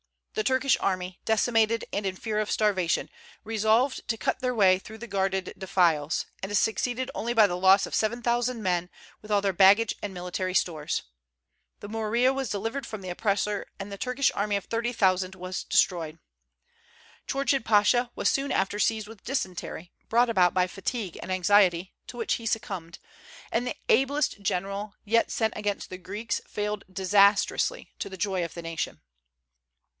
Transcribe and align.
The 0.33 0.43
Turkish 0.43 0.77
army, 0.79 1.19
decimated 1.25 1.85
and 1.93 2.05
in 2.07 2.15
fear 2.15 2.39
of 2.39 2.49
starvation, 2.49 3.07
resolved 3.43 4.07
to 4.07 4.17
cut 4.17 4.39
their 4.39 4.55
way 4.55 4.79
through 4.79 4.97
the 4.97 5.05
guarded 5.05 5.53
defiles, 5.57 6.25
and 6.41 6.57
succeeded 6.57 7.11
only 7.13 7.33
by 7.35 7.45
the 7.45 7.57
loss 7.57 7.85
of 7.85 7.93
seven 7.93 8.23
thousand 8.23 8.63
men, 8.63 8.89
with 9.21 9.29
all 9.29 9.41
their 9.41 9.53
baggage 9.53 9.93
and 10.01 10.11
military 10.13 10.55
stores. 10.55 11.03
The 11.81 11.89
Morea 11.89 12.33
was 12.33 12.49
delivered 12.49 12.87
from 12.87 13.01
the 13.01 13.09
oppressor, 13.09 13.67
and 13.77 13.91
the 13.91 13.97
Turkish 13.97 14.31
army 14.33 14.55
of 14.55 14.65
thirty 14.65 14.93
thousand 14.93 15.35
was 15.35 15.65
destroyed. 15.65 16.17
Chourchid 17.27 17.63
Pasha 17.63 18.09
was 18.15 18.27
soon 18.29 18.51
after 18.51 18.79
seized 18.79 19.09
with 19.09 19.23
dysentery, 19.25 19.91
brought 20.09 20.29
about 20.31 20.53
by 20.53 20.65
fatigue 20.65 21.19
and 21.21 21.31
anxiety, 21.31 21.93
to 22.07 22.17
which 22.17 22.35
he 22.35 22.47
succumbed; 22.47 22.97
and 23.51 23.67
the 23.67 23.75
ablest 23.89 24.41
general 24.41 24.95
yet 25.05 25.29
sent 25.29 25.53
against 25.55 25.91
the 25.91 25.97
Greeks 25.99 26.41
failed 26.47 26.85
disastrously, 26.91 27.91
to 27.99 28.09
the 28.09 28.17
joy 28.17 28.43
of 28.43 28.55
the 28.55 28.63
nation. 28.63 29.01